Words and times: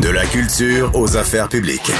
De 0.00 0.08
la 0.08 0.26
culture 0.26 0.90
aux 0.94 1.16
affaires 1.16 1.48
publiques. 1.48 1.92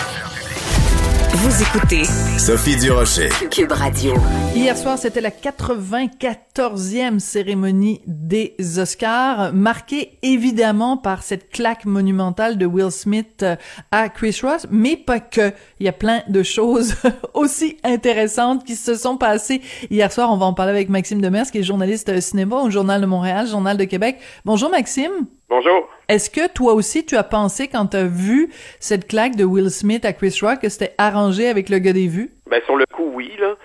Vous 1.32 1.62
écoutez 1.62 2.02
Sophie 2.38 2.76
Durocher. 2.76 3.28
Cube 3.50 3.70
Radio. 3.70 4.14
Hier 4.54 4.76
soir, 4.76 4.98
c'était 4.98 5.20
la 5.20 5.30
94e 5.30 7.20
cérémonie 7.20 8.00
des 8.06 8.56
Oscars, 8.78 9.52
marquée 9.52 10.18
évidemment 10.22 10.96
par 10.96 11.22
cette 11.22 11.48
claque 11.50 11.84
monumentale 11.84 12.58
de 12.58 12.66
Will 12.66 12.90
Smith 12.90 13.44
à 13.92 14.08
Chris 14.08 14.40
Ross, 14.42 14.66
mais 14.70 14.96
pas 14.96 15.20
que. 15.20 15.52
Il 15.78 15.86
y 15.86 15.88
a 15.88 15.92
plein 15.92 16.22
de 16.28 16.42
choses 16.42 16.96
aussi 17.34 17.78
intéressantes 17.84 18.64
qui 18.64 18.74
se 18.74 18.96
sont 18.96 19.16
passées 19.16 19.62
hier 19.88 20.12
soir. 20.12 20.32
On 20.32 20.36
va 20.36 20.46
en 20.46 20.54
parler 20.54 20.72
avec 20.72 20.88
Maxime 20.88 21.20
Demers, 21.20 21.50
qui 21.50 21.58
est 21.58 21.62
journaliste 21.62 22.20
cinéma 22.20 22.56
au 22.56 22.70
Journal 22.70 23.00
de 23.00 23.06
Montréal, 23.06 23.46
Journal 23.46 23.76
de 23.76 23.84
Québec. 23.84 24.18
Bonjour 24.44 24.68
Maxime. 24.68 25.26
Bonjour. 25.50 25.88
Est-ce 26.08 26.30
que 26.30 26.46
toi 26.46 26.74
aussi, 26.74 27.04
tu 27.04 27.16
as 27.16 27.24
pensé 27.24 27.66
quand 27.66 27.86
tu 27.86 27.96
as 27.96 28.06
vu 28.06 28.50
cette 28.78 29.08
claque 29.08 29.34
de 29.34 29.42
Will 29.42 29.68
Smith 29.68 30.04
à 30.04 30.12
Chris 30.12 30.38
Rock 30.42 30.60
que 30.60 30.68
c'était 30.68 30.94
arrangé 30.96 31.48
avec 31.48 31.68
le 31.68 31.78
gars 31.78 31.92
des 31.92 32.06
vues? 32.06 32.30
Ben, 32.48 32.62
sur 32.66 32.76
le 32.76 32.86
coup, 32.86 33.10
oui. 33.12 33.32
Là. 33.36 33.56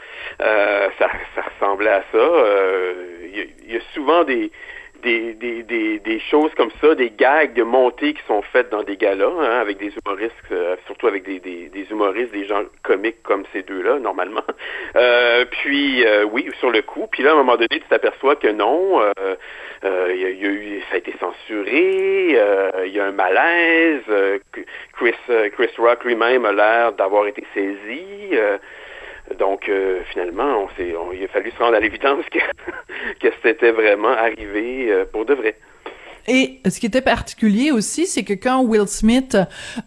Euh, 0.41 0.89
ça, 0.97 1.08
ça 1.36 1.44
ressemblait 1.44 1.91
à 1.91 2.03
ça. 2.11 2.17
Euh, 2.17 3.28
Il 3.31 3.72
y, 3.72 3.78
a 3.78 3.81
souvent 3.94 4.23
des, 4.23 4.52
des, 5.06 5.34
des, 5.36 5.64
des, 5.64 6.00
des, 6.00 6.20
choses 6.20 6.52
comme 6.56 6.72
ça, 6.81 6.95
des 6.95 7.11
gags 7.11 7.53
de 7.53 7.64
montée 7.64 8.14
qui 8.14 8.22
sont 8.28 8.42
faites 8.42 8.70
dans 8.72 8.84
des 8.84 8.98
galas, 8.98 9.31
hein, 9.39 9.59
avec 9.62 9.78
des 9.78 9.94
humoristes, 9.95 10.34
euh, 10.52 10.75
surtout 10.88 11.08
avec 11.08 11.23
des, 11.23 11.39
des, 11.39 11.88
humoristes, 11.92 12.31
des 12.31 12.45
gens 12.45 12.64
comiques 12.84 13.22
comme 13.23 13.44
ces 13.53 13.62
deux-là, 13.62 14.00
normalement. 14.00 14.44
Euh, 14.97 15.44
puis, 15.52 16.06
oui, 16.31 16.50
sur 16.59 16.70
le 16.70 16.81
coup. 16.81 17.08
Puis 17.12 17.22
là, 17.22 17.31
à 17.31 17.34
un 17.34 17.38
moment 17.38 17.56
donné, 17.56 17.67
tu 17.70 17.81
t'aperçois 17.89 18.38
que 18.38 18.47
non, 18.47 19.02
il 19.84 20.16
y, 20.16 20.25
a 20.25 20.50
eu, 20.50 20.81
ça 20.89 20.95
a 20.95 20.97
été 20.97 21.14
censuré, 21.19 22.38
il 22.86 22.94
y 22.94 23.00
a 23.00 23.06
un 23.06 23.12
malaise. 23.12 24.03
Chris, 24.94 25.16
Chris 25.52 25.69
Rock 25.78 26.06
lui-même 26.06 26.45
a 26.45 26.53
l'air 26.53 26.94
d'avoir 26.94 27.28
été 27.28 27.44
saisi. 27.53 28.38
Donc, 29.40 29.69
euh, 29.69 30.02
finalement, 30.12 30.63
on 30.63 30.69
s'est, 30.78 30.96
on, 30.96 31.12
il 31.12 31.24
a 31.24 31.28
fallu 31.28 31.52
se 31.52 31.58
rendre 31.58 31.75
à 31.75 31.80
l'évidence 31.80 32.24
que, 32.31 32.40
que 33.19 33.34
c'était 33.44 33.72
vraiment 33.72 34.09
arrivé 34.09 34.91
euh, 34.91 35.06
pour 35.12 35.25
de 35.25 35.34
vrai. 35.34 35.56
Et 36.28 36.59
ce 36.68 36.80
qui 36.80 36.88
était 36.88 37.02
particulier 37.02 37.72
aussi, 37.72 38.08
c'est 38.08 38.24
que 38.24 38.34
quand 38.34 38.63
Will 38.63 38.88
Smith, 38.88 39.38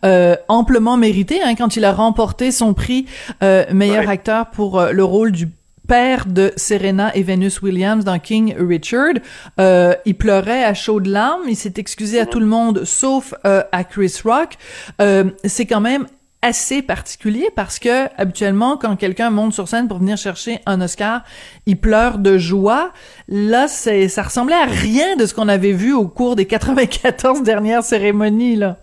euh, 0.05 0.37
amplement 0.47 0.97
mérité, 0.97 1.41
hein, 1.43 1.55
quand 1.57 1.77
il 1.77 1.85
a 1.85 1.93
remporté 1.93 2.53
son 2.53 2.75
prix 2.75 3.07
meilleur 3.73 4.05
ouais. 4.05 4.09
acteur 4.09 4.51
pour 4.51 4.81
le 4.81 5.03
rôle 5.03 5.33
du 5.33 5.49
père 5.89 6.27
de 6.27 6.53
Serena 6.57 7.11
et 7.17 7.23
Venus 7.23 7.61
Williams 7.63 8.05
dans 8.05 8.19
King 8.21 8.55
Richard. 8.57 9.15
Euh, 9.59 9.95
il 10.05 10.15
pleurait 10.15 10.63
à 10.63 10.75
chaudes 10.75 11.07
larmes. 11.07 11.49
Il 11.49 11.57
s'est 11.57 11.75
excusé 11.79 12.21
à 12.21 12.27
tout 12.27 12.39
le 12.39 12.47
monde, 12.47 12.85
sauf 12.85 13.35
euh, 13.45 13.63
à 13.73 13.83
Chris 13.83 14.21
Rock. 14.25 14.57
Euh, 15.01 15.25
c'est 15.45 15.67
quand 15.67 15.81
même 15.81 16.07
assez 16.43 16.83
particulier 16.83 17.49
parce 17.57 17.79
que 17.79 18.07
habituellement 18.17 18.77
quand 18.77 18.97
quelqu'un 18.97 19.31
monte 19.31 19.53
sur 19.53 19.67
scène 19.69 19.89
pour 19.89 19.99
venir 19.99 20.17
chercher 20.17 20.59
un 20.67 20.81
Oscar, 20.81 21.23
il 21.67 21.81
pleure 21.81 22.19
de 22.19 22.39
joie. 22.39 22.93
Là, 23.29 23.69
c'est 23.69 24.09
ça 24.09 24.23
ressemblait 24.23 24.57
à 24.57 24.67
rien 24.67 25.17
de 25.17 25.27
ce 25.27 25.35
qu'on 25.35 25.49
avait 25.49 25.73
vu 25.73 25.93
au 25.93 26.07
cours 26.07 26.37
des 26.37 26.47
94 26.47 27.43
dernières 27.43 27.83
cérémonies 27.83 28.57
là. 28.57 28.77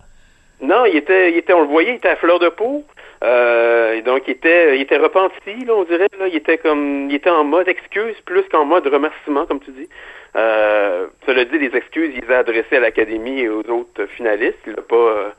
Non, 0.62 0.86
il 0.86 0.96
était, 0.96 1.32
il 1.32 1.38
était, 1.38 1.54
on 1.54 1.62
le 1.62 1.68
voyait, 1.68 1.92
il 1.92 1.96
était 1.96 2.10
à 2.10 2.16
fleur 2.16 2.40
de 2.40 2.50
peau. 2.50 2.84
Euh, 3.24 4.02
donc 4.02 4.24
il 4.28 4.32
était, 4.32 4.78
il 4.78 4.82
était 4.82 4.98
repenti, 4.98 5.66
là, 5.66 5.74
on 5.76 5.84
dirait. 5.84 6.08
Là, 6.20 6.28
il 6.28 6.36
était 6.36 6.58
comme, 6.58 7.08
il 7.10 7.16
était 7.16 7.30
en 7.30 7.44
mode 7.44 7.68
excuse 7.68 8.16
plus 8.26 8.44
qu'en 8.52 8.66
mode 8.66 8.88
remerciement, 8.88 9.46
comme 9.46 9.60
tu 9.60 9.72
dis. 9.72 9.90
Euh, 10.36 11.08
cela 11.26 11.46
dit, 11.46 11.58
les 11.58 11.76
excuses, 11.76 12.14
il 12.16 12.26
les 12.26 12.34
a 12.34 12.40
adressées 12.40 12.76
à 12.76 12.80
l'Académie 12.80 13.42
et 13.42 13.50
aux 13.50 13.64
autres 13.70 14.06
finalistes. 14.18 14.60
Il 14.68 14.74
n'a 14.74 14.82
pas, 14.82 14.96
euh, 14.96 15.30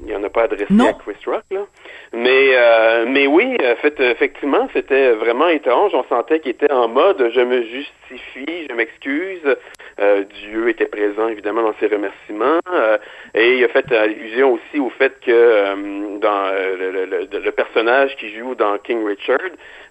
il 0.00 0.06
n'y 0.06 0.16
en 0.16 0.24
a 0.24 0.28
pas 0.28 0.42
adressé 0.42 0.66
non. 0.70 0.88
à 0.88 0.92
Chris 0.92 1.16
Rock, 1.26 1.44
là. 1.50 1.66
Mais, 2.12 2.50
euh, 2.52 3.06
mais 3.08 3.26
oui, 3.26 3.56
fait, 3.80 3.98
effectivement, 4.00 4.68
c'était 4.72 5.12
vraiment 5.12 5.48
étrange. 5.48 5.92
On 5.94 6.04
sentait 6.04 6.40
qu'il 6.40 6.52
était 6.52 6.72
en 6.72 6.88
mode 6.88 7.30
je 7.32 7.40
me 7.40 7.62
justifie, 7.62 8.66
je 8.68 8.74
m'excuse. 8.74 9.56
Euh, 10.00 10.24
Dieu 10.24 10.68
était 10.68 10.86
présent, 10.86 11.28
évidemment, 11.28 11.62
dans 11.62 11.74
ses 11.78 11.86
remerciements. 11.86 12.60
Euh, 12.72 12.98
et 13.34 13.58
il 13.58 13.64
a 13.64 13.68
fait 13.68 13.90
allusion 13.92 14.52
aussi 14.54 14.80
au 14.80 14.90
fait 14.90 15.18
que 15.20 15.30
euh, 15.30 16.18
dans 16.18 16.50
le, 16.78 17.06
le, 17.06 17.28
le, 17.38 17.52
personnage 17.52 18.16
qui 18.16 18.34
joue 18.36 18.54
dans 18.54 18.78
King 18.78 19.06
Richard 19.06 19.38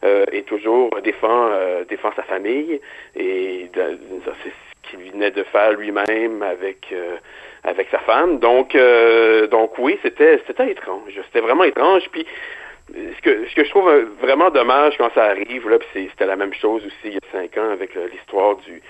est 0.03 0.46
toujours 0.46 0.90
défend, 1.02 1.50
défend 1.88 2.12
sa 2.16 2.24
famille. 2.24 2.81
Et 3.16 3.69
c'est 3.74 4.50
ce 4.50 4.72
qu'il 4.83 5.11
venait 5.11 5.31
de 5.31 5.44
faire 5.44 5.71
lui-même 5.73 6.44
avec 6.44 6.94
avec 7.63 7.88
sa 7.89 7.99
femme. 7.99 8.39
Donc, 8.39 8.75
euh, 8.75 9.47
donc 9.47 9.77
oui, 9.77 9.97
c'était 10.03 10.41
c'était 10.47 10.71
étrange. 10.71 11.19
C'était 11.25 11.41
vraiment 11.41 11.63
étrange. 11.63 12.03
Puis 12.11 12.25
ce 12.89 13.21
que 13.21 13.47
ce 13.47 13.55
que 13.55 13.63
je 13.63 13.69
trouve 13.69 13.89
vraiment 14.21 14.49
dommage 14.49 14.97
quand 14.97 15.09
ça 15.13 15.25
arrive, 15.25 15.69
là, 15.69 15.77
c'était 15.94 16.25
la 16.25 16.35
même 16.35 16.53
chose 16.53 16.85
aussi 16.85 17.05
il 17.05 17.13
y 17.13 17.17
a 17.17 17.31
cinq 17.31 17.57
ans 17.57 17.69
avec 17.71 17.95
l'histoire 17.95 18.57
du 18.57 18.81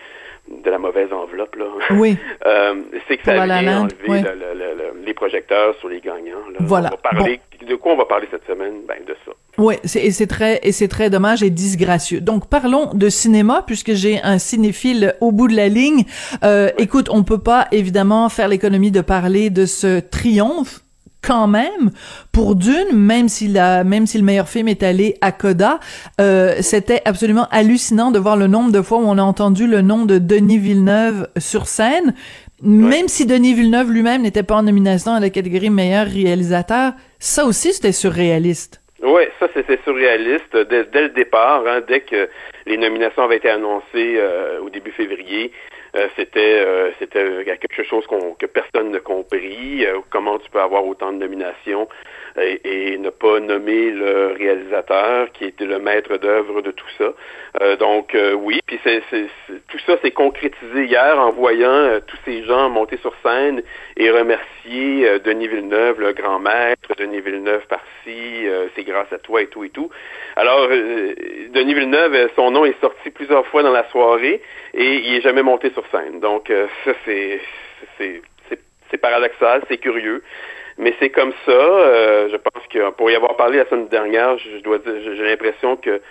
de 0.63 0.69
la 0.69 0.77
mauvaise 0.77 1.11
enveloppe 1.13 1.55
là. 1.55 1.65
Oui. 1.91 2.17
euh, 2.45 2.75
c'est 3.07 3.17
que 3.17 3.25
ça 3.25 3.33
Pour 3.35 3.43
vient 3.43 3.81
enlever 3.81 3.95
oui. 4.07 4.21
le, 4.21 4.29
le, 4.29 4.75
le, 4.99 5.05
les 5.05 5.13
projecteurs 5.13 5.75
sur 5.79 5.89
les 5.89 5.99
gagnants. 6.01 6.47
Là. 6.51 6.57
Voilà. 6.59 6.89
On 6.89 6.95
va 6.95 6.97
parler, 6.97 7.39
bon. 7.61 7.67
De 7.67 7.75
quoi 7.75 7.93
on 7.93 7.97
va 7.97 8.05
parler 8.05 8.27
cette 8.29 8.45
semaine? 8.45 8.73
Ben 8.87 8.97
de 9.07 9.15
ça. 9.25 9.31
Oui, 9.57 9.75
et 9.83 10.11
c'est 10.11 10.27
très 10.27 10.59
et 10.63 10.71
c'est 10.71 10.87
très 10.87 11.09
dommage 11.09 11.43
et 11.43 11.49
disgracieux. 11.49 12.19
Donc 12.19 12.49
parlons 12.49 12.93
de 12.93 13.07
cinéma 13.09 13.63
puisque 13.65 13.93
j'ai 13.93 14.19
un 14.21 14.37
cinéphile 14.37 15.15
au 15.21 15.31
bout 15.31 15.47
de 15.47 15.55
la 15.55 15.69
ligne. 15.69 16.03
Euh. 16.43 16.71
Écoute, 16.77 17.07
on 17.09 17.23
peut 17.23 17.37
pas 17.41 17.67
évidemment 17.71 18.27
faire 18.29 18.47
l'économie 18.49 18.91
de 18.91 19.01
parler 19.01 19.49
de 19.49 19.65
ce 19.65 19.99
triomphe 19.99 20.82
quand 21.25 21.47
même 21.47 21.91
pour 22.31 22.55
Dune 22.55 22.93
même 22.93 23.29
si 23.29 23.47
la 23.47 23.83
même 23.83 24.05
si 24.05 24.17
le 24.17 24.23
meilleur 24.23 24.47
film 24.47 24.67
est 24.67 24.83
allé 24.83 25.15
à 25.21 25.31
Coda 25.31 25.79
euh, 26.21 26.55
c'était 26.61 27.01
absolument 27.05 27.47
hallucinant 27.51 28.11
de 28.11 28.19
voir 28.19 28.37
le 28.37 28.47
nombre 28.47 28.71
de 28.71 28.81
fois 28.81 28.97
où 28.97 29.05
on 29.05 29.17
a 29.17 29.23
entendu 29.23 29.67
le 29.67 29.81
nom 29.81 30.05
de 30.05 30.17
Denis 30.17 30.59
Villeneuve 30.59 31.27
sur 31.37 31.67
scène 31.67 32.13
même 32.61 32.91
ouais. 32.91 33.07
si 33.07 33.25
Denis 33.25 33.53
Villeneuve 33.53 33.91
lui-même 33.91 34.21
n'était 34.21 34.43
pas 34.43 34.55
en 34.55 34.63
nomination 34.63 35.13
à 35.13 35.19
la 35.19 35.29
catégorie 35.29 35.69
meilleur 35.69 36.05
réalisateur 36.05 36.93
ça 37.19 37.45
aussi 37.45 37.73
c'était 37.73 37.91
surréaliste 37.91 38.83
oui, 39.05 39.23
ça 39.37 39.47
c'était 39.53 39.79
surréaliste 39.83 40.55
dès, 40.55 40.85
dès, 40.85 41.01
le 41.01 41.09
départ, 41.09 41.63
hein, 41.67 41.81
dès 41.85 41.99
que 41.99 42.29
les 42.65 42.77
nominations 42.77 43.23
avaient 43.23 43.35
été 43.35 43.49
annoncées 43.49 44.15
euh, 44.15 44.61
au 44.61 44.69
début 44.69 44.91
février. 44.91 45.51
Euh, 45.95 46.07
c'était 46.15 46.59
euh, 46.65 46.91
c'était 46.97 47.45
quelque 47.45 47.83
chose 47.83 48.05
qu'on 48.07 48.33
que 48.33 48.47
personne 48.47 48.91
n'a 48.91 48.99
compris. 48.99 49.85
Euh, 49.85 49.99
comment 50.09 50.39
tu 50.39 50.49
peux 50.49 50.59
avoir 50.59 50.85
autant 50.85 51.13
de 51.13 51.19
nominations 51.19 51.87
et, 52.39 52.93
et, 52.93 52.97
ne 52.97 53.09
pas 53.09 53.39
nommer 53.39 53.91
le 53.91 54.35
réalisateur 54.37 55.31
qui 55.33 55.45
était 55.45 55.65
le 55.65 55.79
maître 55.79 56.17
d'œuvre 56.17 56.61
de 56.61 56.71
tout 56.71 56.89
ça. 56.97 57.13
Euh, 57.61 57.75
donc 57.77 58.17
oui, 58.37 58.59
puis 58.65 58.79
c'est 58.83 59.01
tout 59.67 59.79
ça 59.85 59.97
s'est 60.01 60.11
concrétisé 60.11 60.85
hier 60.85 61.19
en 61.19 61.31
voyant 61.31 61.99
tous 62.07 62.17
ces 62.25 62.43
gens 62.43 62.69
monter 62.69 62.97
sur 62.97 63.13
scène 63.23 63.61
et 63.97 64.09
remercier 64.09 65.19
Denis 65.19 65.47
Villeneuve, 65.47 65.99
le 65.99 66.13
grand 66.13 66.39
maître, 66.39 66.93
Denis 66.97 67.21
Villeneuve 67.21 67.65
par-ci, 67.67 68.47
c'est 68.75 68.83
grâce 68.83 69.11
à 69.11 69.17
toi 69.19 69.41
et 69.41 69.47
tout 69.47 69.63
et 69.63 69.69
tout. 69.69 69.89
Alors 70.35 70.67
Denis 70.69 71.73
Villeneuve, 71.73 72.29
son 72.35 72.51
nom 72.51 72.65
est 72.65 72.79
sorti 72.81 73.11
plusieurs 73.11 73.45
fois 73.47 73.63
dans 73.63 73.71
la 73.71 73.87
soirée 73.89 74.41
et 74.73 74.95
il 74.95 75.15
est 75.15 75.21
jamais 75.21 75.43
monté 75.43 75.71
sur 75.71 75.85
scène. 75.87 76.19
Donc, 76.19 76.49
euh, 76.49 76.67
ça, 76.85 76.91
c'est, 77.05 77.41
c'est 77.97 78.97
paradoxal, 78.97 79.63
c'est 79.67 79.77
curieux. 79.77 80.23
Mais 80.77 80.93
c'est 80.99 81.09
comme 81.09 81.33
ça. 81.45 81.51
Euh, 81.51 82.29
je 82.31 82.37
pense 82.37 82.67
que 82.69 82.91
pour 82.91 83.09
y 83.11 83.15
avoir 83.15 83.35
parlé 83.35 83.57
la 83.57 83.65
semaine 83.65 83.87
dernière, 83.87 84.37
je, 84.37 84.59
dois 84.59 84.79
dire, 84.79 84.93
j'ai 85.01 85.23
l'impression 85.23 85.75
que 85.77 86.01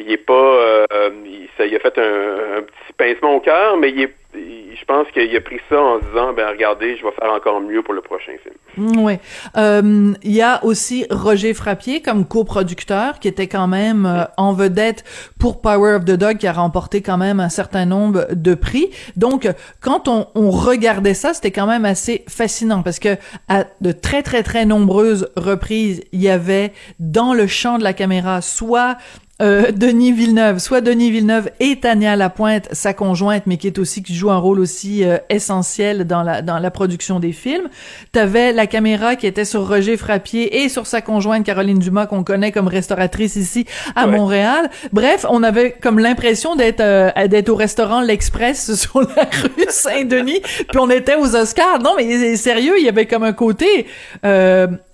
il 0.00 0.10
est 0.12 0.16
pas, 0.16 0.32
euh, 0.32 0.86
il, 1.24 1.48
ça, 1.56 1.66
il 1.66 1.74
a 1.74 1.78
fait 1.78 1.98
un, 1.98 2.58
un 2.58 2.62
petit 2.62 2.92
pincement 2.96 3.36
au 3.36 3.40
cœur, 3.40 3.76
mais 3.76 3.90
il 3.90 4.02
est 4.02 4.14
je 4.32 4.84
pense 4.84 5.08
qu'il 5.12 5.36
a 5.36 5.40
pris 5.40 5.60
ça 5.68 5.80
en 5.80 6.00
se 6.00 6.04
disant 6.06 6.32
ben 6.32 6.48
regardez 6.48 6.96
je 6.96 7.04
vais 7.04 7.12
faire 7.18 7.32
encore 7.32 7.60
mieux 7.60 7.82
pour 7.82 7.94
le 7.94 8.00
prochain 8.00 8.32
film. 8.42 8.54
Mm, 8.76 9.04
oui. 9.04 9.18
Euh, 9.56 10.12
il 10.22 10.32
y 10.32 10.42
a 10.42 10.64
aussi 10.64 11.04
Roger 11.10 11.52
Frappier 11.52 12.00
comme 12.00 12.26
coproducteur 12.26 13.18
qui 13.18 13.28
était 13.28 13.48
quand 13.48 13.66
même 13.66 14.06
euh, 14.06 14.24
en 14.36 14.52
vedette 14.52 15.04
pour 15.38 15.60
Power 15.60 15.94
of 15.94 16.04
the 16.04 16.12
Dog 16.12 16.38
qui 16.38 16.46
a 16.46 16.52
remporté 16.52 17.02
quand 17.02 17.18
même 17.18 17.40
un 17.40 17.48
certain 17.48 17.86
nombre 17.86 18.28
de 18.32 18.54
prix. 18.54 18.90
Donc 19.16 19.48
quand 19.80 20.06
on, 20.06 20.28
on 20.34 20.50
regardait 20.50 21.14
ça 21.14 21.34
c'était 21.34 21.50
quand 21.50 21.66
même 21.66 21.84
assez 21.84 22.24
fascinant 22.28 22.82
parce 22.82 23.00
que 23.00 23.16
à 23.48 23.64
de 23.80 23.90
très 23.90 24.22
très 24.22 24.42
très 24.44 24.64
nombreuses 24.64 25.30
reprises 25.36 26.04
il 26.12 26.22
y 26.22 26.28
avait 26.28 26.72
dans 27.00 27.34
le 27.34 27.48
champ 27.48 27.78
de 27.78 27.84
la 27.84 27.92
caméra 27.92 28.40
soit 28.40 28.96
euh, 29.40 29.72
Denis 29.72 30.12
Villeneuve, 30.12 30.58
soit 30.58 30.80
Denis 30.80 31.10
Villeneuve 31.10 31.50
et 31.60 31.76
Tania 31.76 32.16
Lapointe, 32.16 32.68
sa 32.72 32.92
conjointe, 32.92 33.44
mais 33.46 33.56
qui 33.56 33.66
est 33.66 33.78
aussi 33.78 34.02
qui 34.02 34.14
joue 34.14 34.30
un 34.30 34.36
rôle 34.36 34.60
aussi 34.60 35.04
euh, 35.04 35.18
essentiel 35.30 36.06
dans 36.06 36.22
la 36.22 36.42
dans 36.42 36.58
la 36.58 36.70
production 36.70 37.20
des 37.20 37.32
films. 37.32 37.68
T'avais 38.12 38.52
la 38.52 38.66
caméra 38.66 39.16
qui 39.16 39.26
était 39.26 39.44
sur 39.44 39.66
Roger 39.66 39.96
Frappier 39.96 40.62
et 40.62 40.68
sur 40.68 40.86
sa 40.86 41.00
conjointe 41.00 41.44
Caroline 41.44 41.78
Dumas 41.78 42.06
qu'on 42.06 42.24
connaît 42.24 42.52
comme 42.52 42.68
restauratrice 42.68 43.36
ici 43.36 43.66
à 43.96 44.06
Montréal. 44.06 44.70
Bref, 44.92 45.24
on 45.28 45.42
avait 45.42 45.72
comme 45.72 45.98
l'impression 45.98 46.54
d'être 46.54 46.80
euh, 46.80 47.10
d'être 47.28 47.48
au 47.48 47.56
restaurant 47.56 48.00
l'Express 48.00 48.74
sur 48.80 49.00
la 49.00 49.24
rue 49.24 49.66
Saint-Denis, 49.68 50.40
puis 50.42 50.78
on 50.78 50.90
était 50.90 51.16
aux 51.16 51.34
Oscars. 51.34 51.80
Non, 51.82 51.94
mais 51.96 52.36
sérieux, 52.36 52.74
il 52.78 52.84
y 52.84 52.88
avait 52.88 53.06
comme 53.06 53.22
un 53.22 53.32
côté 53.32 53.86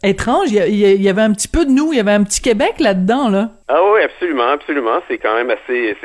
étrange. 0.06 0.50
Il 0.50 0.76
y, 0.76 1.08
avait 1.08 1.22
un 1.22 1.32
petit 1.32 1.48
peu 1.48 1.64
de 1.64 1.70
nous, 1.70 1.92
il 1.92 1.96
y 1.96 2.00
avait 2.00 2.12
un 2.12 2.22
petit 2.22 2.40
Québec 2.40 2.74
là-dedans, 2.78 3.28
là. 3.28 3.50
Ah 3.68 3.82
oui, 3.84 4.00
absolument, 4.00 4.48
absolument. 4.50 5.02
C'est 5.08 5.18
quand 5.18 5.34
même 5.34 5.50
assez. 5.50 5.96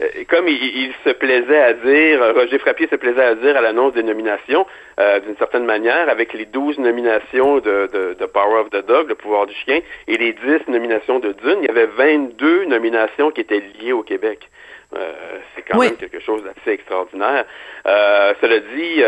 Euh, 0.00 0.06
comme 0.28 0.48
il, 0.48 0.94
se 1.04 1.10
plaisait 1.10 1.62
à 1.62 1.74
dire, 1.74 2.34
Roger 2.34 2.58
Frappier 2.58 2.88
se 2.88 2.96
plaisait 2.96 3.22
à 3.22 3.34
dire 3.34 3.54
à 3.54 3.60
l'annonce 3.60 3.92
des 3.92 4.02
nominations, 4.02 4.66
euh, 4.98 5.20
d'une 5.20 5.36
certaine 5.36 5.66
manière, 5.66 6.08
avec 6.08 6.32
les 6.32 6.46
12 6.46 6.78
nominations 6.78 7.58
de, 7.58 8.14
de, 8.18 8.26
Power 8.26 8.60
of 8.60 8.70
the 8.70 8.86
Dog, 8.86 9.10
le 9.10 9.14
pouvoir 9.14 9.46
du 9.46 9.54
chien, 9.54 9.80
et 10.08 10.16
les 10.16 10.32
10 10.32 10.68
nominations 10.68 11.18
de 11.18 11.32
Dune, 11.32 11.58
il 11.60 11.66
y 11.66 11.68
avait 11.68 11.86
22 11.86 12.64
nominations 12.64 13.30
qui 13.30 13.42
étaient 13.42 13.62
liées 13.78 13.92
au 13.92 14.02
Québec. 14.02 14.48
Euh, 14.96 15.12
c'est 15.54 15.62
quand 15.62 15.78
même 15.78 15.96
quelque 15.96 16.20
chose 16.20 16.42
d'assez 16.42 16.70
extraordinaire. 16.70 17.44
cela 17.84 18.58
dit, 18.74 19.02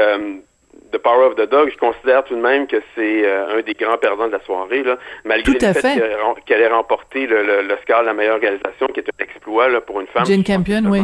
The 0.95 0.99
Power 0.99 1.27
of 1.27 1.35
the 1.35 1.49
Dog, 1.51 1.71
je 1.71 1.77
considère 1.77 2.23
tout 2.25 2.37
de 2.37 2.41
même 2.41 2.67
que 2.69 2.77
c'est 2.95 3.27
euh, 3.27 3.59
un 3.59 3.63
des 3.63 3.75
grands 3.75 3.99
perdants 3.99 4.29
de 4.29 4.33
la 4.33 4.41
soirée, 4.45 4.85
là, 4.85 4.97
malgré 5.25 5.53
le 5.53 5.73
fait, 5.73 6.01
qu'elle 6.47 6.61
ait 6.61 6.69
remporté 6.69 7.27
l'Oscar 7.27 8.03
de 8.03 8.07
la 8.07 8.15
meilleure 8.15 8.41
réalisation, 8.41 8.87
qui 8.89 9.01
est 9.01 9.09
un 9.09 9.25
exploit 9.25 9.69
là, 9.69 9.81
pour 9.81 10.01
une 10.01 10.07
femme. 10.07 10.25
Jane 10.25 10.45
Campion, 10.45 10.83
oui. 10.87 11.01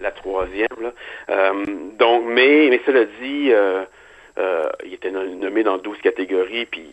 La, 0.00 0.10
troisième. 0.10 0.66
Là. 0.80 0.92
Euh, 1.28 1.52
donc, 1.98 2.24
mais, 2.26 2.68
mais 2.70 2.80
cela 2.86 3.04
dit, 3.20 3.50
euh, 3.52 3.84
il 4.84 4.94
était 4.94 5.10
nommé 5.10 5.62
dans 5.62 5.76
12 5.76 5.98
catégories, 5.98 6.66
puis 6.66 6.88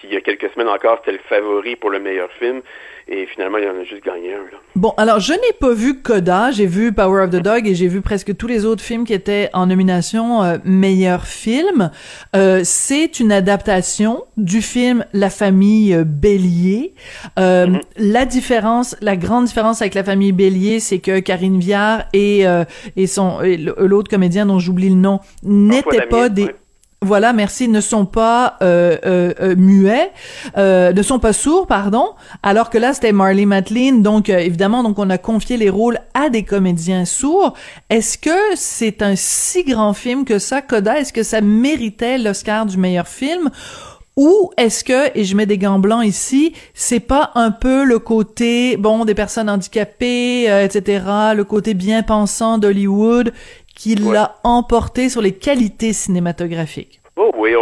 puis 0.00 0.08
il 0.08 0.14
y 0.14 0.16
a 0.16 0.22
quelques 0.22 0.50
semaines 0.54 0.68
encore, 0.68 0.98
c'était 1.00 1.12
le 1.12 1.22
favori 1.28 1.76
pour 1.76 1.90
le 1.90 2.00
meilleur 2.00 2.30
film. 2.38 2.62
Et 3.06 3.26
finalement, 3.26 3.58
il 3.58 3.66
en 3.66 3.78
a 3.78 3.84
juste 3.84 4.04
gagné 4.04 4.32
un. 4.32 4.44
Là. 4.52 4.58
Bon, 4.76 4.94
alors 4.96 5.20
je 5.20 5.32
n'ai 5.32 5.52
pas 5.58 5.72
vu 5.72 6.00
Coda, 6.00 6.52
j'ai 6.52 6.66
vu 6.66 6.92
Power 6.92 7.24
of 7.24 7.30
the 7.30 7.42
Dog 7.42 7.66
et 7.66 7.74
j'ai 7.74 7.88
vu 7.88 8.00
presque 8.00 8.36
tous 8.36 8.46
les 8.46 8.64
autres 8.64 8.82
films 8.82 9.04
qui 9.04 9.12
étaient 9.12 9.50
en 9.52 9.66
nomination 9.66 10.42
euh, 10.42 10.58
meilleur 10.64 11.26
film. 11.26 11.90
Euh, 12.34 12.60
c'est 12.62 13.20
une 13.20 13.32
adaptation 13.32 14.24
du 14.36 14.62
film 14.62 15.04
La 15.12 15.28
famille 15.28 15.92
euh, 15.92 16.04
Bélier. 16.04 16.94
Euh, 17.38 17.66
mm-hmm. 17.66 17.80
La 17.96 18.24
différence, 18.24 18.96
la 19.02 19.16
grande 19.16 19.46
différence 19.46 19.82
avec 19.82 19.94
La 19.94 20.04
famille 20.04 20.32
Bélier, 20.32 20.80
c'est 20.80 21.00
que 21.00 21.18
Karine 21.18 21.58
Viard 21.58 22.04
et 22.14 22.44
et 22.96 23.06
son 23.06 23.40
l'autre 23.78 24.08
comédien 24.08 24.46
dont 24.46 24.58
j'oublie 24.58 24.88
le 24.88 24.94
nom 24.94 25.20
n'étaient 25.42 26.06
pas 26.06 26.28
des 26.28 26.46
voilà, 27.02 27.32
merci, 27.32 27.66
ne 27.66 27.80
sont 27.80 28.04
pas 28.04 28.58
euh, 28.60 28.98
euh, 29.06 29.32
euh 29.40 29.56
muets, 29.56 30.12
ne 30.56 31.02
sont 31.02 31.18
pas 31.18 31.32
sourds, 31.32 31.66
pardon, 31.66 32.10
alors 32.42 32.68
que 32.68 32.76
là 32.76 32.92
c'était 32.92 33.12
Marley 33.12 33.46
Matlin, 33.46 34.00
donc 34.00 34.28
évidemment, 34.28 34.82
donc 34.82 34.98
on 34.98 35.08
a 35.08 35.16
confié 35.16 35.56
les 35.56 35.70
rôles 35.70 35.98
à 36.12 36.28
des 36.28 36.42
comédiens 36.42 37.06
sourds. 37.06 37.54
Est-ce 37.88 38.18
que 38.18 38.54
c'est 38.54 39.00
un 39.00 39.14
si 39.16 39.64
grand 39.64 39.94
film 39.94 40.26
que 40.26 40.38
ça, 40.38 40.60
Coda 40.60 41.00
Est-ce 41.00 41.14
que 41.14 41.22
ça 41.22 41.40
méritait 41.40 42.18
l'Oscar 42.18 42.66
du 42.66 42.76
meilleur 42.76 43.08
film? 43.08 43.50
Ou 44.16 44.50
est-ce 44.58 44.84
que, 44.84 45.16
et 45.18 45.24
je 45.24 45.34
mets 45.34 45.46
des 45.46 45.56
gants 45.56 45.78
blancs 45.78 46.04
ici, 46.04 46.52
c'est 46.74 47.00
pas 47.00 47.30
un 47.36 47.50
peu 47.50 47.84
le 47.84 47.98
côté, 47.98 48.76
bon, 48.76 49.06
des 49.06 49.14
personnes 49.14 49.48
handicapées, 49.48 50.44
etc., 50.64 51.04
le 51.34 51.44
côté 51.44 51.72
bien 51.72 52.02
pensant 52.02 52.58
d'Hollywood 52.58 53.32
qui 53.80 53.94
l'a 53.94 54.34
emporté 54.44 55.08
sur 55.08 55.22
les 55.22 55.32
qualités 55.32 55.94
cinématographiques. 55.94 57.00
Oh 57.16 57.32
oui, 57.34 57.54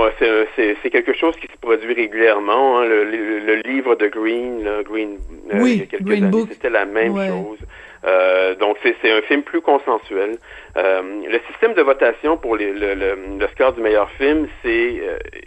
c'est 0.57 0.91
quelque 0.91 1.13
chose 1.13 1.37
qui 1.37 1.47
se 1.47 1.57
produit 1.61 1.95
régulièrement. 1.95 2.81
Hein. 2.81 2.87
Le, 2.87 3.55
livre 3.65 3.95
de 3.95 4.09
Green, 4.09 4.69
Green 4.85 5.19
euh, 5.55 5.69
il 5.69 5.79
y 5.79 5.83
a 5.83 5.87
quelques 5.87 6.11
années, 6.11 6.45
c'était 6.51 6.71
la 6.71 6.87
même 6.87 7.15
chose. 7.15 7.59
Euh, 8.05 8.57
donc 8.57 8.79
c'est 8.83 9.13
un 9.13 9.23
film 9.23 9.43
plus 9.43 9.61
consensuel. 9.61 10.39
Euh, 10.77 11.03
le 11.29 11.39
système 11.51 11.75
de 11.75 11.83
votation 11.83 12.37
pour 12.37 12.57
les, 12.57 12.73
le, 12.73 12.95
le, 12.95 13.47
score 13.55 13.75
du 13.75 13.81
meilleur 13.81 14.11
film, 14.13 14.49
c'est 14.63 15.01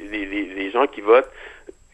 les, 0.10 0.26
les, 0.26 0.72
gens 0.72 0.88
qui 0.88 1.02
votent 1.02 1.32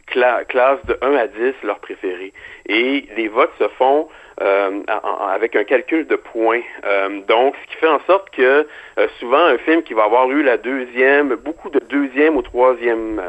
classe 0.05 0.85
de 0.85 0.97
1 1.01 1.15
à 1.15 1.27
10 1.27 1.53
leur 1.63 1.79
préféré. 1.79 2.31
Et 2.69 3.07
les 3.17 3.27
votes 3.27 3.53
se 3.57 3.67
font 3.69 4.07
euh, 4.41 4.83
avec 5.31 5.55
un 5.55 5.63
calcul 5.63 6.05
de 6.05 6.15
points. 6.15 6.61
Euh, 6.85 7.21
donc, 7.27 7.55
ce 7.63 7.71
qui 7.71 7.77
fait 7.77 7.87
en 7.87 7.99
sorte 8.05 8.29
que 8.29 8.67
euh, 8.99 9.07
souvent 9.19 9.43
un 9.43 9.57
film 9.57 9.81
qui 9.81 9.93
va 9.93 10.03
avoir 10.03 10.29
eu 10.29 10.43
la 10.43 10.57
deuxième, 10.57 11.35
beaucoup 11.35 11.69
de 11.69 11.79
deuxième 11.79 12.37
ou 12.37 12.41
troisième 12.41 13.21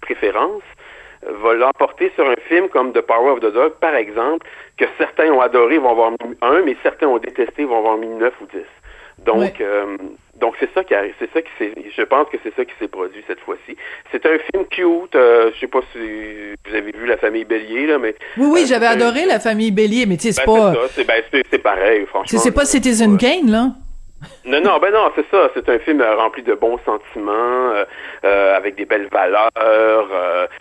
préférence, 0.00 0.62
va 1.22 1.54
l'emporter 1.54 2.10
sur 2.14 2.28
un 2.28 2.36
film 2.48 2.68
comme 2.68 2.92
The 2.92 3.00
Power 3.00 3.32
of 3.32 3.40
the 3.40 3.52
Dog, 3.52 3.72
par 3.80 3.94
exemple, 3.94 4.46
que 4.78 4.84
certains 4.96 5.30
ont 5.30 5.40
adoré, 5.40 5.78
vont 5.78 5.90
avoir 5.90 6.12
mis 6.12 6.36
un, 6.40 6.62
mais 6.62 6.76
certains 6.82 7.08
ont 7.08 7.18
détesté, 7.18 7.64
vont 7.64 7.78
avoir 7.78 7.98
mis 7.98 8.06
neuf 8.06 8.32
ou 8.40 8.46
dix. 8.46 8.64
Donc, 9.24 9.60
donc 10.40 10.54
c'est 10.60 10.72
ça 10.72 10.84
qui 10.84 10.94
arrive, 10.94 11.14
c'est 11.18 11.32
ça 11.32 11.42
qui 11.42 11.50
s'est, 11.58 11.72
je 11.96 12.02
pense 12.02 12.28
que 12.28 12.36
c'est 12.42 12.54
ça 12.54 12.64
qui 12.64 12.72
s'est 12.78 12.88
produit 12.88 13.22
cette 13.26 13.40
fois-ci. 13.40 13.76
C'est 14.10 14.24
un 14.26 14.38
film 14.50 14.64
cute, 14.70 15.14
euh, 15.14 15.50
je 15.54 15.60
sais 15.60 15.66
pas 15.66 15.80
si 15.92 15.98
vous 15.98 16.74
avez 16.74 16.92
vu 16.92 17.06
La 17.06 17.16
Famille 17.16 17.44
Bélier 17.44 17.86
là, 17.86 17.98
mais 17.98 18.14
oui 18.36 18.46
oui, 18.52 18.62
euh, 18.62 18.66
j'avais 18.66 18.86
adoré 18.86 19.24
La 19.26 19.40
Famille 19.40 19.70
Bélier, 19.70 20.06
mais 20.06 20.16
tu 20.16 20.28
sais 20.28 20.32
c'est 20.32 20.46
ben, 20.46 20.72
pas, 20.72 20.88
c'est, 20.90 21.04
ben, 21.04 21.22
c'est, 21.50 21.58
pareil 21.58 22.06
franchement. 22.06 22.38
C'est 22.38 22.52
pas 22.52 22.64
Citizen 22.64 23.16
Kane 23.18 23.50
là? 23.50 23.72
Non, 24.44 24.60
non, 24.60 24.78
ben 24.78 24.92
non, 24.92 25.12
c'est 25.14 25.26
ça. 25.30 25.50
C'est 25.54 25.68
un 25.68 25.78
film 25.78 26.00
euh, 26.00 26.16
rempli 26.16 26.42
de 26.42 26.54
bons 26.54 26.78
sentiments, 26.84 27.70
euh, 27.72 27.84
euh, 28.24 28.56
avec 28.56 28.74
des 28.76 28.84
belles 28.84 29.08
valeurs. 29.12 29.50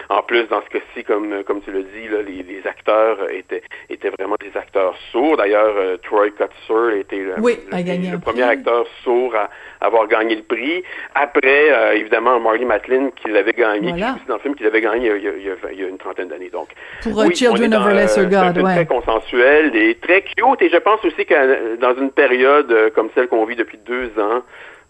en 0.09 0.21
plus, 0.23 0.43
dans 0.47 0.61
ce 0.61 0.69
cas-ci, 0.69 1.03
comme 1.03 1.43
comme 1.43 1.61
tu 1.61 1.71
le 1.71 1.83
dis, 1.83 2.07
là, 2.09 2.21
les, 2.21 2.43
les, 2.43 2.67
acteurs 2.67 3.17
étaient 3.31 3.63
étaient 3.89 4.09
vraiment 4.09 4.35
des 4.39 4.55
acteurs 4.57 4.95
sourds. 5.11 5.37
D'ailleurs, 5.37 5.73
Troy 6.03 6.29
Kutzer 6.31 6.99
était 6.99 7.17
le, 7.17 7.35
le, 7.37 8.19
premier 8.19 8.43
acteur 8.43 8.85
sourd 9.03 9.33
à 9.35 9.49
avoir 9.85 10.07
gagné 10.07 10.35
le 10.35 10.43
prix. 10.43 10.83
Après, 11.15 11.97
évidemment, 11.97 12.39
Marley 12.39 12.65
Matlin 12.65 13.09
qui 13.15 13.29
l'avait 13.29 13.53
gagné, 13.53 13.93
qui 13.93 14.03
aussi 14.03 14.27
dans 14.27 14.35
le 14.35 14.41
film 14.41 14.55
qui 14.55 14.63
l'avait 14.63 14.81
gagné 14.81 15.11
il 15.15 15.23
y, 15.23 15.27
a, 15.27 15.31
il, 15.71 15.79
y 15.79 15.83
a, 15.83 15.87
une 15.87 15.97
trentaine 15.97 16.27
d'années. 16.27 16.49
Donc, 16.49 16.69
pour 17.01 17.31
Children 17.33 17.73
of 17.73 17.87
a 17.87 17.93
Lesser 17.93 18.25
God, 18.25 18.57
ouais. 18.57 18.75
Très 18.75 18.85
consensuel 18.85 19.75
et 19.75 19.95
très 19.95 20.21
cute. 20.21 20.61
Et 20.61 20.69
je 20.69 20.77
pense 20.77 21.03
aussi 21.05 21.25
que 21.25 21.77
dans 21.77 21.95
une 21.95 22.11
période 22.11 22.91
comme 22.93 23.09
celle 23.15 23.27
qu'on 23.27 23.46
depuis 23.55 23.77
deux 23.77 24.11
ans. 24.19 24.43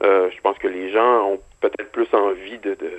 Euh, 0.04 0.30
je 0.36 0.42
pense 0.42 0.58
que 0.58 0.68
les 0.68 0.92
gens 0.92 1.32
ont 1.32 1.40
peut-être 1.62 1.92
plus 1.92 2.08
envie 2.14 2.60
de, 2.60 2.76
de 2.76 2.92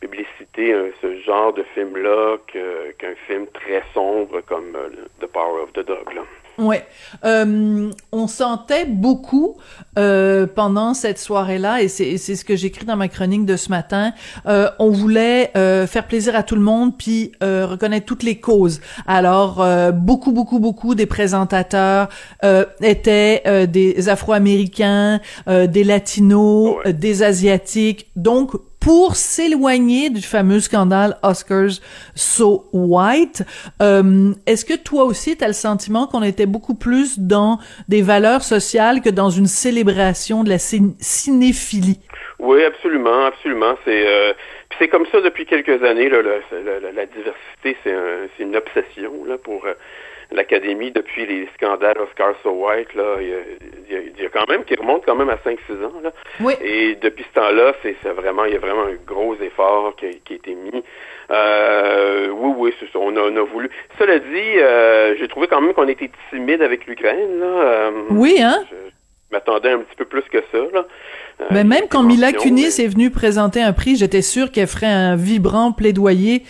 publiciter 0.00 0.72
euh, 0.72 0.90
ce 1.02 1.20
genre 1.20 1.52
de 1.52 1.62
film-là 1.74 2.38
qu'un 2.52 3.14
film 3.26 3.46
très 3.52 3.82
sombre 3.92 4.40
comme 4.46 4.74
euh, 4.74 4.88
The 5.20 5.26
Power 5.26 5.62
of 5.62 5.72
the 5.74 5.86
Dog. 5.86 6.14
Là. 6.14 6.22
Ouais, 6.58 6.84
euh, 7.24 7.90
on 8.12 8.26
sentait 8.26 8.84
beaucoup 8.84 9.56
euh, 9.98 10.46
pendant 10.46 10.92
cette 10.92 11.18
soirée-là, 11.18 11.80
et 11.80 11.88
c'est 11.88 12.18
ce 12.18 12.44
que 12.44 12.54
j'écris 12.54 12.84
dans 12.84 12.96
ma 12.96 13.08
chronique 13.08 13.46
de 13.46 13.56
ce 13.56 13.70
matin. 13.70 14.12
Euh, 14.46 14.68
on 14.78 14.90
voulait 14.90 15.52
euh, 15.56 15.86
faire 15.86 16.06
plaisir 16.06 16.36
à 16.36 16.42
tout 16.42 16.56
le 16.56 16.60
monde, 16.60 16.98
puis 16.98 17.32
euh, 17.42 17.66
reconnaître 17.66 18.04
toutes 18.04 18.24
les 18.24 18.40
causes. 18.40 18.82
Alors 19.06 19.62
euh, 19.62 19.90
beaucoup, 19.90 20.32
beaucoup, 20.32 20.58
beaucoup 20.58 20.94
des 20.94 21.06
présentateurs 21.06 22.08
étaient 22.82 23.66
des 23.66 24.08
Afro-Américains, 24.08 25.20
des 25.46 25.84
Latinos, 25.84 26.76
des 26.84 27.22
Asiatiques, 27.22 28.10
donc 28.16 28.52
pour 28.80 29.14
s'éloigner 29.14 30.10
du 30.10 30.22
fameux 30.22 30.60
scandale 30.60 31.16
Oscars 31.22 31.80
So 32.14 32.68
White. 32.72 33.44
Euh, 33.82 34.32
Est-ce 34.46 34.64
que 34.64 34.76
toi 34.76 35.04
aussi, 35.04 35.36
tu 35.36 35.44
as 35.44 35.48
le 35.48 35.52
sentiment 35.52 36.06
qu'on 36.06 36.22
était 36.22 36.46
beaucoup 36.46 36.74
plus 36.74 37.18
dans 37.18 37.58
des 37.88 38.02
valeurs 38.02 38.42
sociales 38.42 39.02
que 39.02 39.10
dans 39.10 39.30
une 39.30 39.46
célébration 39.46 40.42
de 40.44 40.48
la 40.48 40.58
cinéphilie? 40.58 42.00
Oui, 42.38 42.64
absolument, 42.64 43.26
absolument. 43.26 43.74
C'est 43.84 44.06
euh, 44.06 44.32
c'est 44.78 44.88
comme 44.88 45.06
ça 45.06 45.20
depuis 45.20 45.46
quelques 45.46 45.82
années. 45.82 46.08
Là, 46.08 46.22
la, 46.22 47.06
diversité, 47.06 47.76
c'est 47.82 47.92
un, 47.92 48.28
une 48.38 48.56
obsession 48.56 49.24
là 49.26 49.36
pour 49.38 49.64
euh, 49.66 49.74
l'Académie 50.30 50.90
depuis 50.90 51.26
les 51.26 51.48
scandales 51.54 51.98
Oscar 51.98 52.34
So 52.42 52.50
White. 52.50 52.94
Là, 52.94 53.16
il 53.20 54.20
y, 54.20 54.26
a, 54.26 54.28
quand 54.28 54.48
même 54.48 54.64
qui 54.64 54.74
remonte 54.74 55.04
quand 55.04 55.16
même 55.16 55.30
à 55.30 55.36
5-6 55.36 55.84
ans. 55.84 56.00
Là. 56.02 56.12
Oui. 56.40 56.54
Et 56.62 56.94
depuis 56.96 57.24
ce 57.24 57.40
temps-là, 57.40 57.74
c'est 57.82 57.96
vraiment 58.10 58.44
il 58.44 58.54
y 58.54 58.56
a 58.56 58.60
vraiment 58.60 58.84
un 58.84 58.96
gros 59.06 59.34
effort 59.36 59.94
qui, 59.96 60.20
qui 60.20 60.34
a 60.34 60.36
été 60.36 60.54
mis. 60.54 60.82
Euh, 61.30 62.28
oui, 62.28 62.54
oui, 62.56 62.74
c'est 62.80 62.90
ça. 62.90 62.98
On 62.98 63.14
a, 63.16 63.20
on 63.20 63.36
a, 63.36 63.42
voulu. 63.42 63.70
Cela 63.98 64.18
dit, 64.18 64.58
euh, 64.58 65.14
j'ai 65.18 65.28
trouvé 65.28 65.46
quand 65.46 65.60
même 65.60 65.74
qu'on 65.74 65.88
était 65.88 66.10
timide 66.30 66.62
avec 66.62 66.86
l'Ukraine. 66.86 67.38
Là. 67.38 67.46
Euh, 67.46 67.90
oui, 68.10 68.38
hein? 68.40 68.64
Je 68.70 69.36
m'attendais 69.36 69.70
un 69.70 69.78
petit 69.78 69.96
peu 69.96 70.06
plus 70.06 70.22
que 70.22 70.38
ça. 70.50 70.58
Là. 70.72 70.86
Euh, 71.50 71.54
mais 71.54 71.64
même 71.64 71.84
quand 71.90 72.02
Mila 72.02 72.32
Kunis 72.32 72.80
est 72.80 72.88
venue 72.88 73.10
présenter 73.10 73.60
un 73.60 73.72
prix, 73.72 73.96
j'étais 73.96 74.22
sûre 74.22 74.50
qu'elle 74.50 74.66
ferait 74.66 74.86
un 74.86 75.16
vibrant 75.16 75.72
plaidoyer 75.72 76.44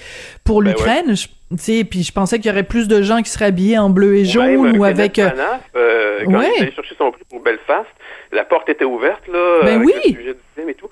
pour 0.44 0.62
ben 0.62 0.70
l'Ukraine. 0.70 1.10
Ouais. 1.10 1.84
Puis 1.84 2.02
je 2.02 2.12
pensais 2.12 2.38
qu'il 2.38 2.46
y 2.46 2.50
aurait 2.50 2.62
plus 2.62 2.86
de 2.86 3.02
gens 3.02 3.22
qui 3.22 3.30
seraient 3.30 3.46
habillés 3.46 3.78
en 3.78 3.90
bleu 3.90 4.16
et 4.16 4.24
jaune 4.24 4.78
ou 4.78 4.84
avec. 4.84 5.18
Euh, 5.18 5.30
euh, 5.74 6.20
quand 6.24 6.40
il 6.42 6.62
allé 6.62 6.72
chercher 6.72 6.94
son 6.96 7.10
prix 7.10 7.24
pour 7.28 7.40
Belfast, 7.40 7.88
la 8.30 8.44
porte 8.44 8.68
était 8.68 8.84
ouverte 8.84 9.26
là. 9.26 9.60
Ben 9.64 9.82
oui. 9.82 9.92
Le 10.04 10.10
sujet 10.10 10.34
du 10.34 10.40
film 10.54 10.68
et 10.68 10.74
tout. 10.74 10.88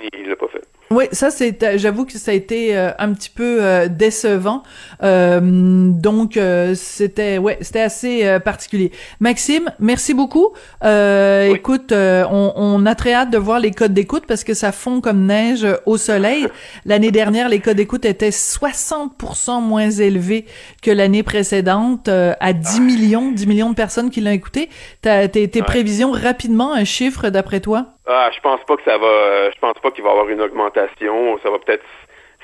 Il 0.00 0.28
l'a 0.28 0.36
pas 0.36 0.48
fait. 0.48 0.62
Oui, 0.92 1.04
ça 1.10 1.30
c'est, 1.30 1.62
euh, 1.62 1.78
j'avoue 1.78 2.04
que 2.04 2.18
ça 2.18 2.32
a 2.32 2.34
été 2.34 2.76
euh, 2.76 2.90
un 2.98 3.14
petit 3.14 3.30
peu 3.30 3.62
euh, 3.62 3.88
décevant. 3.88 4.62
donc 5.00 6.38
c'était, 6.74 7.38
ouais, 7.38 7.58
c'était 7.60 7.80
assez 7.80 8.38
particulier. 8.44 8.92
Maxime, 9.20 9.70
merci 9.78 10.14
beaucoup. 10.14 10.50
Écoute, 10.82 11.92
on, 11.92 12.52
on, 12.56 12.86
a 12.86 12.94
très 12.94 13.14
hâte 13.14 13.30
de 13.30 13.38
voir 13.38 13.58
les 13.58 13.70
codes 13.70 13.94
d'écoute 13.94 14.24
parce 14.28 14.44
que 14.44 14.54
ça 14.54 14.70
fond 14.70 15.00
comme 15.00 15.26
neige 15.26 15.66
au 15.86 15.96
soleil. 15.96 16.46
L'année 16.84 17.10
dernière, 17.10 17.48
les 17.48 17.60
codes 17.60 17.76
d'écoute 17.76 18.04
étaient 18.04 18.30
60% 18.30 19.62
moins 19.62 19.90
élevés 19.90 20.46
que 20.82 20.90
l'année 20.90 21.22
précédente, 21.22 22.08
à 22.08 22.52
10 22.52 22.80
millions, 22.80 23.32
10 23.32 23.46
millions 23.46 23.70
de 23.70 23.74
personnes 23.74 24.10
qui 24.10 24.20
l'ont 24.20 24.30
écouté. 24.30 24.68
T'as, 25.00 25.28
tes, 25.28 25.48
tes 25.48 25.62
prévisions 25.62 26.12
rapidement, 26.12 26.72
un 26.72 26.84
chiffre 26.84 27.30
d'après 27.30 27.60
toi? 27.60 27.94
Ah, 28.06 28.30
je 28.34 28.40
pense 28.40 28.62
pas 28.64 28.76
que 28.76 28.82
ça 28.84 28.98
va. 28.98 29.50
Je 29.50 29.58
pense 29.60 29.78
pas 29.80 29.90
qu'il 29.90 30.02
va 30.02 30.10
y 30.10 30.12
avoir 30.12 30.28
une 30.28 30.40
augmentation. 30.40 31.38
Ça 31.42 31.50
va 31.50 31.58
peut-être 31.58 31.84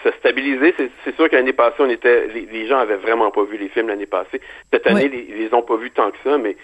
se 0.05 0.11
stabiliser. 0.13 0.75
C'est 1.05 1.15
sûr 1.17 1.29
que 1.29 1.37
l'année 1.37 1.53
passée, 1.53 1.77
on 1.81 1.89
était, 1.89 2.29
les, 2.29 2.67
gens 2.67 2.79
avaient 2.79 2.97
vraiment 2.97 3.31
pas 3.31 3.43
vu 3.43 3.57
les 3.57 3.69
films 3.69 3.89
l'année 3.89 4.07
passée. 4.07 4.41
Cette 4.73 4.87
année, 4.87 5.11
ils 5.13 5.37
les, 5.37 5.55
ont 5.55 5.63
pas 5.63 5.77
vus 5.77 5.91
tant 5.91 6.11
que 6.11 6.17
ça, 6.23 6.39
mais 6.39 6.57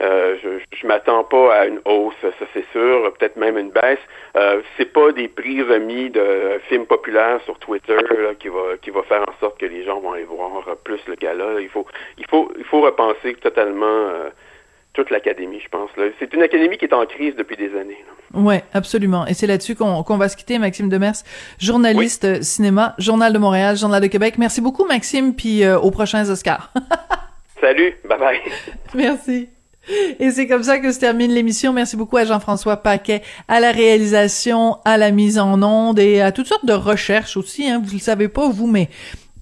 euh, 0.00 0.36
je, 0.42 0.76
je 0.76 0.86
m'attends 0.86 1.22
pas 1.22 1.54
à 1.54 1.66
une 1.66 1.80
hausse, 1.84 2.14
ça 2.20 2.30
c'est 2.52 2.64
sûr, 2.72 3.12
peut-être 3.14 3.36
même 3.36 3.56
une 3.56 3.70
baisse. 3.70 4.00
Euh, 4.36 4.60
c'est 4.76 4.92
pas 4.92 5.12
des 5.12 5.28
prix 5.28 5.62
remis 5.62 6.10
de 6.10 6.60
films 6.68 6.86
populaires 6.86 7.40
sur 7.44 7.58
Twitter 7.60 7.96
qui 8.40 8.48
va 8.48 8.76
qui 8.82 8.90
va 8.90 9.02
faire 9.04 9.22
en 9.28 9.38
sorte 9.38 9.58
que 9.58 9.66
les 9.66 9.84
gens 9.84 10.00
vont 10.00 10.12
aller 10.12 10.24
voir 10.24 10.64
plus 10.82 11.00
le 11.06 11.14
gala. 11.14 11.60
Il 11.60 11.68
faut 11.68 11.86
il 12.18 12.26
faut 12.26 12.50
il 12.58 12.64
faut 12.64 12.80
repenser 12.80 13.34
totalement. 13.34 13.86
Euh, 13.86 14.30
toute 14.94 15.10
l'académie, 15.10 15.60
je 15.60 15.68
pense. 15.68 15.90
C'est 16.18 16.32
une 16.32 16.42
académie 16.42 16.78
qui 16.78 16.86
est 16.86 16.94
en 16.94 17.04
crise 17.04 17.34
depuis 17.36 17.56
des 17.56 17.76
années. 17.76 18.02
Oui, 18.32 18.56
absolument. 18.72 19.26
Et 19.26 19.34
c'est 19.34 19.46
là-dessus 19.46 19.74
qu'on 19.74 20.02
va 20.02 20.28
se 20.28 20.36
quitter, 20.36 20.58
Maxime 20.58 20.88
Demers, 20.88 21.14
journaliste 21.58 22.42
cinéma, 22.42 22.94
Journal 22.98 23.32
de 23.32 23.38
Montréal, 23.38 23.76
Journal 23.76 24.00
de 24.00 24.06
Québec. 24.06 24.36
Merci 24.38 24.60
beaucoup, 24.60 24.84
Maxime, 24.86 25.34
puis 25.34 25.64
euh, 25.64 25.78
aux 25.78 25.90
prochains 25.90 26.30
Oscars. 26.30 26.72
Salut, 27.60 27.94
bye 28.08 28.18
bye. 28.18 28.40
Merci. 28.94 29.48
Et 30.18 30.30
c'est 30.30 30.46
comme 30.46 30.62
ça 30.62 30.78
que 30.78 30.92
se 30.92 30.98
termine 30.98 31.30
l'émission. 31.32 31.72
Merci 31.72 31.96
beaucoup 31.96 32.16
à 32.16 32.24
Jean-François 32.24 32.78
Paquet, 32.78 33.22
à 33.48 33.60
la 33.60 33.70
réalisation, 33.70 34.78
à 34.84 34.96
la 34.96 35.10
mise 35.10 35.38
en 35.38 35.62
onde 35.62 35.98
et 35.98 36.22
à 36.22 36.32
toutes 36.32 36.46
sortes 36.46 36.64
de 36.64 36.72
recherches 36.72 37.36
aussi. 37.36 37.68
Hein. 37.68 37.82
Vous 37.84 37.92
le 37.94 38.00
savez 38.00 38.28
pas, 38.28 38.48
vous, 38.48 38.66
mais 38.66 38.88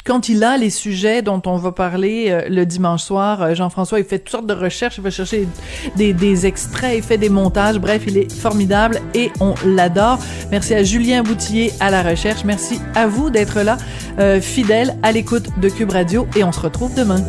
quand 0.05 0.29
il 0.29 0.43
a 0.43 0.57
les 0.57 0.71
sujets 0.71 1.23
dont 1.23 1.41
on 1.47 1.57
va 1.57 1.73
parler 1.73 2.27
euh, 2.29 2.49
le 2.49 2.67
dimanche 2.67 3.03
soir, 3.03 3.43
euh, 3.43 3.55
Jean-François, 3.55 4.01
il 4.01 4.05
fait 4.05 4.19
toutes 4.19 4.31
sortes 4.31 4.47
de 4.47 4.55
recherches, 4.55 4.99
il 4.99 5.05
va 5.05 5.11
chercher 5.11 5.47
des, 5.97 6.13
des, 6.13 6.47
extraits, 6.47 6.97
il 6.97 7.03
fait 7.03 7.19
des 7.19 7.29
montages, 7.29 7.79
bref, 7.79 8.03
il 8.07 8.17
est 8.17 8.33
formidable 8.33 9.01
et 9.15 9.31
on 9.41 9.55
l'adore. 9.65 10.19
Merci 10.51 10.75
à 10.75 10.83
Julien 10.83 11.23
Boutillier 11.23 11.73
à 11.81 11.91
la 11.91 12.03
recherche, 12.03 12.45
merci 12.45 12.81
à 12.95 13.07
vous 13.07 13.31
d'être 13.31 13.61
là, 13.61 13.77
euh, 14.19 14.41
fidèle 14.41 14.97
à 15.03 15.13
l'écoute 15.13 15.49
de 15.61 15.69
Cube 15.69 15.91
Radio 15.91 16.27
et 16.37 16.43
on 16.43 16.53
se 16.53 16.61
retrouve 16.61 16.95
demain. 16.95 17.23